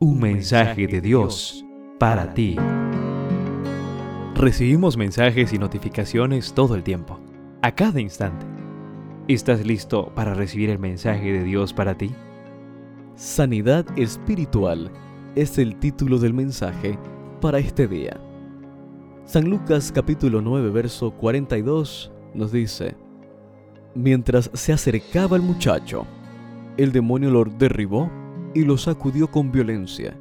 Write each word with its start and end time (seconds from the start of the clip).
Un 0.00 0.20
mensaje 0.20 0.86
de 0.86 1.00
Dios 1.00 1.64
para 1.98 2.32
ti. 2.32 2.54
Recibimos 4.36 4.96
mensajes 4.96 5.52
y 5.52 5.58
notificaciones 5.58 6.52
todo 6.52 6.76
el 6.76 6.84
tiempo, 6.84 7.18
a 7.62 7.74
cada 7.74 8.00
instante. 8.00 8.46
¿Estás 9.26 9.66
listo 9.66 10.12
para 10.14 10.34
recibir 10.34 10.70
el 10.70 10.78
mensaje 10.78 11.32
de 11.32 11.42
Dios 11.42 11.72
para 11.72 11.98
ti? 11.98 12.12
Sanidad 13.16 13.86
espiritual 13.98 14.92
es 15.34 15.58
el 15.58 15.74
título 15.80 16.18
del 16.18 16.32
mensaje 16.32 16.96
para 17.40 17.58
este 17.58 17.88
día. 17.88 18.20
San 19.24 19.50
Lucas 19.50 19.90
capítulo 19.90 20.40
9 20.40 20.70
verso 20.70 21.10
42 21.10 22.12
nos 22.34 22.52
dice, 22.52 22.94
Mientras 23.96 24.48
se 24.54 24.72
acercaba 24.72 25.36
el 25.36 25.42
muchacho, 25.42 26.06
el 26.76 26.92
demonio 26.92 27.30
lo 27.30 27.44
derribó 27.46 28.08
y 28.54 28.64
lo 28.64 28.76
sacudió 28.76 29.30
con 29.30 29.50
violencia. 29.50 30.18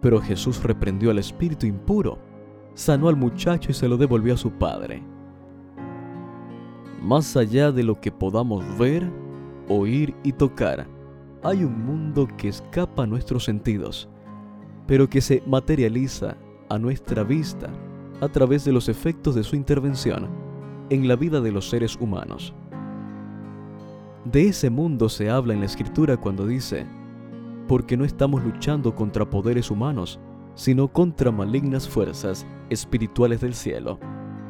Pero 0.00 0.20
Jesús 0.20 0.62
reprendió 0.62 1.10
al 1.10 1.18
espíritu 1.18 1.66
impuro, 1.66 2.18
sanó 2.74 3.08
al 3.08 3.16
muchacho 3.16 3.70
y 3.70 3.74
se 3.74 3.88
lo 3.88 3.96
devolvió 3.96 4.34
a 4.34 4.38
su 4.38 4.50
padre. 4.52 5.02
Más 7.02 7.36
allá 7.36 7.72
de 7.72 7.82
lo 7.82 8.00
que 8.00 8.12
podamos 8.12 8.64
ver, 8.78 9.10
oír 9.68 10.14
y 10.22 10.32
tocar, 10.32 10.86
hay 11.42 11.64
un 11.64 11.84
mundo 11.84 12.28
que 12.36 12.48
escapa 12.48 13.04
a 13.04 13.06
nuestros 13.06 13.44
sentidos, 13.44 14.08
pero 14.86 15.08
que 15.08 15.20
se 15.20 15.42
materializa 15.46 16.36
a 16.68 16.78
nuestra 16.78 17.22
vista 17.24 17.70
a 18.20 18.28
través 18.28 18.64
de 18.64 18.72
los 18.72 18.88
efectos 18.88 19.34
de 19.34 19.42
su 19.42 19.56
intervención 19.56 20.28
en 20.90 21.08
la 21.08 21.16
vida 21.16 21.40
de 21.40 21.52
los 21.52 21.70
seres 21.70 21.96
humanos. 21.96 22.54
De 24.24 24.48
ese 24.48 24.68
mundo 24.68 25.08
se 25.08 25.30
habla 25.30 25.54
en 25.54 25.60
la 25.60 25.66
escritura 25.66 26.18
cuando 26.18 26.46
dice, 26.46 26.86
porque 27.70 27.96
no 27.96 28.04
estamos 28.04 28.42
luchando 28.42 28.96
contra 28.96 29.30
poderes 29.30 29.70
humanos, 29.70 30.18
sino 30.56 30.88
contra 30.88 31.30
malignas 31.30 31.88
fuerzas 31.88 32.44
espirituales 32.68 33.40
del 33.40 33.54
cielo, 33.54 34.00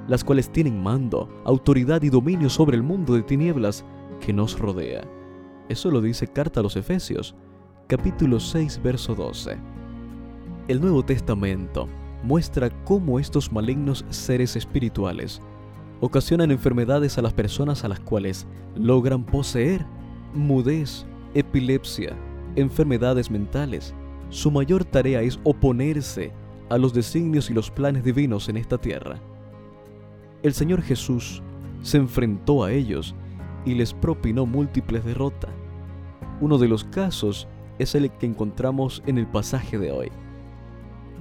las 0.09 0.25
cuales 0.25 0.51
tienen 0.51 0.83
mando, 0.83 1.29
autoridad 1.45 2.01
y 2.01 2.09
dominio 2.09 2.49
sobre 2.49 2.79
el 2.79 2.83
mundo 2.83 3.13
de 3.13 3.23
tinieblas 3.23 3.85
que 4.25 4.33
nos 4.33 4.59
rodea. 4.59 5.03
Eso 5.69 5.91
lo 5.91 6.01
dice 6.01 6.29
Carta 6.29 6.61
a 6.61 6.63
los 6.63 6.77
Efesios, 6.77 7.37
capítulo 7.89 8.41
6, 8.41 8.81
verso 8.83 9.15
12. 9.15 9.59
El 10.69 10.81
Nuevo 10.81 11.05
Testamento 11.05 11.89
muestra 12.23 12.71
cómo 12.85 13.21
estos 13.21 13.53
malignos 13.53 14.03
seres 14.09 14.57
espirituales 14.57 15.43
ocasionan 16.01 16.51
enfermedades 16.53 17.19
a 17.19 17.21
las 17.21 17.35
personas 17.35 17.85
a 17.85 17.89
las 17.89 18.01
cuales 18.01 18.47
logran 18.75 19.27
poseer, 19.27 19.85
mudez, 20.33 21.05
epilepsia, 21.35 22.17
enfermedades 22.57 23.31
mentales. 23.31 23.95
Su 24.29 24.51
mayor 24.51 24.85
tarea 24.85 25.23
es 25.23 25.41
oponerse 25.45 26.33
a 26.69 26.79
los 26.79 26.95
designios 26.95 27.51
y 27.51 27.55
los 27.55 27.71
planes 27.71 28.05
divinos 28.05 28.49
en 28.49 28.57
esta 28.57 28.79
tierra. 28.79 29.21
El 30.43 30.55
Señor 30.55 30.83
Jesús 30.83 31.43
se 31.83 31.99
enfrentó 31.99 32.65
a 32.65 32.73
ellos 32.73 33.15
y 33.65 33.75
les 33.75 33.93
propinó 33.93 34.47
múltiples 34.47 35.05
derrotas. 35.05 35.51
Uno 36.41 36.59
de 36.59 36.69
los 36.69 36.85
casos 36.85 37.49
es 37.79 37.95
el 37.95 38.11
que 38.11 38.27
encontramos 38.27 39.03
en 39.07 39.19
el 39.19 39.27
pasaje 39.27 39.79
de 39.79 39.93
hoy. 39.93 40.11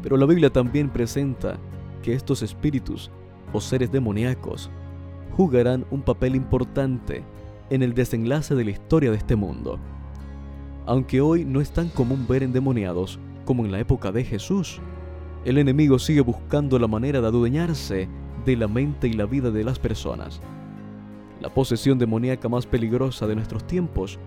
Pero 0.02 0.18
la 0.18 0.26
Biblia 0.26 0.50
también 0.50 0.90
presenta 0.90 1.58
que 2.04 2.14
estos 2.14 2.42
espíritus 2.42 3.12
o 3.52 3.60
seres 3.60 3.92
demoníacos 3.92 4.70
jugarán 5.36 5.86
un 5.92 6.02
papel 6.02 6.36
importante 6.36 7.24
en 7.70 7.84
el 7.84 7.94
desenlace 7.94 8.56
de 8.56 8.66
la 8.66 8.72
historia 8.72 9.12
de 9.12 9.18
este 9.18 9.36
mundo 9.36 9.80
aunque 10.90 11.22
hoy 11.22 11.46
no 11.46 11.62
es 11.62 11.70
tan 11.70 11.88
común 11.90 12.26
ver 12.28 12.42
endemoniados 12.42 13.20
como 13.46 13.64
en 13.64 13.72
la 13.72 13.80
época 13.80 14.12
de 14.12 14.24
Jesús. 14.24 14.82
El 15.46 15.60
enemigo 15.60 16.00
sigue 16.00 16.22
buscando 16.22 16.80
la 16.80 16.88
manera 16.88 17.22
de 17.22 17.28
adueñarse 17.28 18.10
de 18.44 18.58
la 18.58 18.68
mente 18.68 19.08
y 19.08 19.14
la 19.14 19.28
vida 19.28 19.52
de 19.52 19.64
las 19.64 19.78
personas. 19.78 20.42
La 21.42 21.54
posesión 21.54 22.00
demoníaca 22.00 22.50
más 22.50 22.66
peligrosa 22.66 23.28
de 23.28 23.36
nuestros 23.36 23.68
tiempos 23.68 24.18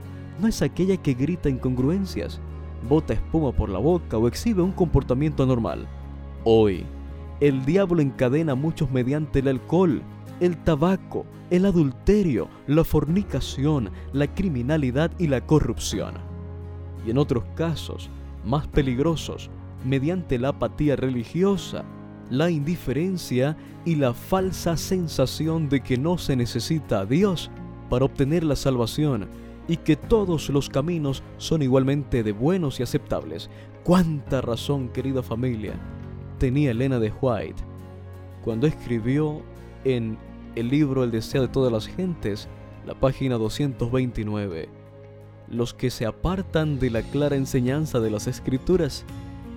no 0.40 0.46
es 0.46 0.62
aquella 0.62 0.96
que 0.96 1.14
grita 1.14 1.48
incongruencias, 1.48 2.40
bota 2.88 3.14
espuma 3.14 3.50
por 3.50 3.68
la 3.68 3.80
boca 3.80 4.16
o 4.16 4.28
exhibe 4.28 4.62
un 4.62 4.70
comportamiento 4.70 5.42
anormal. 5.42 5.88
Hoy, 6.44 6.86
el 7.40 7.64
diablo 7.64 8.00
encadena 8.00 8.52
a 8.52 8.54
muchos 8.54 8.88
mediante 8.88 9.40
el 9.40 9.48
alcohol, 9.48 10.00
el 10.38 10.56
tabaco, 10.58 11.26
el 11.50 11.66
adulterio, 11.66 12.48
la 12.68 12.84
fornicación, 12.84 13.90
la 14.12 14.32
criminalidad 14.32 15.10
y 15.18 15.26
la 15.26 15.44
corrupción 15.44 16.31
y 17.06 17.10
en 17.10 17.18
otros 17.18 17.44
casos, 17.54 18.10
más 18.44 18.66
peligrosos, 18.66 19.50
mediante 19.84 20.38
la 20.38 20.48
apatía 20.48 20.96
religiosa, 20.96 21.84
la 22.30 22.50
indiferencia 22.50 23.56
y 23.84 23.96
la 23.96 24.14
falsa 24.14 24.76
sensación 24.76 25.68
de 25.68 25.80
que 25.80 25.98
no 25.98 26.18
se 26.18 26.36
necesita 26.36 27.00
a 27.00 27.06
Dios 27.06 27.50
para 27.90 28.04
obtener 28.04 28.44
la 28.44 28.56
salvación 28.56 29.28
y 29.68 29.76
que 29.76 29.96
todos 29.96 30.48
los 30.48 30.68
caminos 30.68 31.22
son 31.38 31.62
igualmente 31.62 32.22
de 32.22 32.32
buenos 32.32 32.80
y 32.80 32.82
aceptables. 32.82 33.50
Cuánta 33.84 34.40
razón, 34.40 34.88
querida 34.88 35.22
familia, 35.22 35.74
tenía 36.38 36.70
Elena 36.70 36.98
de 36.98 37.12
White 37.20 37.62
cuando 38.42 38.66
escribió 38.66 39.42
en 39.84 40.18
el 40.56 40.68
libro 40.68 41.04
El 41.04 41.10
deseo 41.10 41.42
de 41.42 41.48
todas 41.48 41.72
las 41.72 41.86
gentes, 41.86 42.48
la 42.86 42.94
página 42.94 43.38
229 43.38 44.81
los 45.48 45.74
que 45.74 45.90
se 45.90 46.06
apartan 46.06 46.78
de 46.78 46.90
la 46.90 47.02
clara 47.02 47.36
enseñanza 47.36 48.00
de 48.00 48.10
las 48.10 48.26
Escrituras 48.26 49.04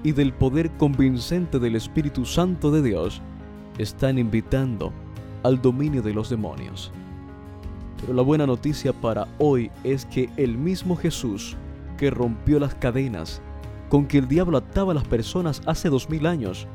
y 0.04 0.12
del 0.12 0.34
poder 0.34 0.72
convincente 0.78 1.60
del 1.60 1.76
Espíritu 1.76 2.26
Santo 2.26 2.72
de 2.72 2.82
Dios, 2.82 3.22
están 3.78 4.18
invitando 4.20 4.94
al 5.44 5.62
dominio 5.62 6.02
de 6.02 6.14
los 6.14 6.30
demonios. 6.30 6.92
Pero 8.02 8.14
la 8.14 8.22
buena 8.22 8.46
noticia 8.46 8.94
para 8.94 9.28
hoy 9.38 9.72
es 9.84 10.06
que 10.06 10.30
el 10.38 10.58
mismo 10.58 10.96
Jesús, 10.96 11.56
que 11.98 12.10
rompió 12.10 12.60
las 12.60 12.76
cadenas 12.76 13.42
con 13.90 14.06
que 14.06 14.18
el 14.18 14.28
diablo 14.28 14.58
ataba 14.58 14.92
a 14.92 14.96
las 14.96 15.08
personas 15.08 15.62
hace 15.66 15.90
dos 15.90 16.10
mil 16.10 16.26
años, 16.26 16.68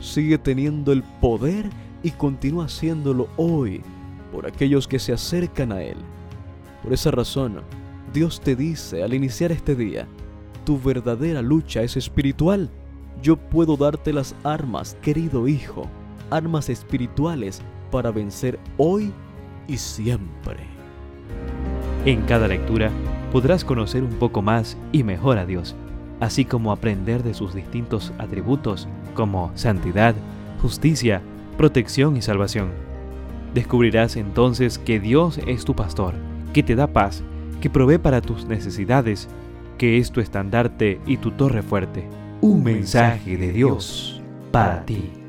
sigue 0.00 0.38
teniendo 0.38 0.92
el 0.92 1.02
poder 1.20 1.68
y 2.02 2.10
continúa 2.10 2.66
haciéndolo 2.66 3.28
hoy 3.36 3.82
por 4.32 4.46
aquellos 4.46 4.88
que 4.88 4.98
se 4.98 5.12
acercan 5.12 5.72
a 5.72 5.82
Él. 5.82 5.96
Por 6.82 6.92
esa 6.92 7.10
razón, 7.10 7.62
Dios 8.14 8.40
te 8.40 8.54
dice 8.54 9.02
al 9.02 9.12
iniciar 9.12 9.50
este 9.50 9.74
día, 9.74 10.06
tu 10.64 10.80
verdadera 10.80 11.42
lucha 11.42 11.82
es 11.82 11.96
espiritual. 11.96 12.70
Yo 13.20 13.36
puedo 13.36 13.76
darte 13.76 14.12
las 14.12 14.36
armas, 14.44 14.96
querido 15.02 15.48
hijo, 15.48 15.88
armas 16.30 16.68
espirituales 16.68 17.60
para 17.90 18.12
vencer 18.12 18.60
hoy 18.76 19.12
y 19.66 19.78
siempre. 19.78 20.58
En 22.04 22.22
cada 22.22 22.46
lectura 22.46 22.92
podrás 23.32 23.64
conocer 23.64 24.04
un 24.04 24.14
poco 24.14 24.42
más 24.42 24.76
y 24.92 25.02
mejor 25.02 25.36
a 25.36 25.44
Dios, 25.44 25.74
así 26.20 26.44
como 26.44 26.70
aprender 26.70 27.24
de 27.24 27.34
sus 27.34 27.52
distintos 27.52 28.12
atributos 28.18 28.86
como 29.14 29.50
santidad, 29.56 30.14
justicia, 30.62 31.20
protección 31.58 32.16
y 32.16 32.22
salvación. 32.22 32.68
Descubrirás 33.54 34.14
entonces 34.14 34.78
que 34.78 35.00
Dios 35.00 35.40
es 35.48 35.64
tu 35.64 35.74
pastor, 35.74 36.14
que 36.52 36.62
te 36.62 36.76
da 36.76 36.86
paz 36.86 37.24
que 37.64 37.70
provee 37.70 37.96
para 37.96 38.20
tus 38.20 38.44
necesidades, 38.44 39.26
que 39.78 39.96
es 39.96 40.12
tu 40.12 40.20
estandarte 40.20 41.00
y 41.06 41.16
tu 41.16 41.30
torre 41.30 41.62
fuerte. 41.62 42.06
Un 42.42 42.62
mensaje 42.62 43.38
de 43.38 43.52
Dios 43.52 44.20
para 44.52 44.84
ti. 44.84 45.23